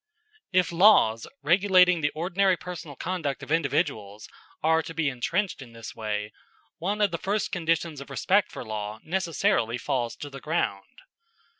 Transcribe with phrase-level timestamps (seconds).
[0.51, 4.27] If laws regulating the ordinary personal conduct of individuals
[4.63, 6.33] are to be entrenched in this way,
[6.79, 11.01] one of the first conditions of respect for law necessarily falls to the ground.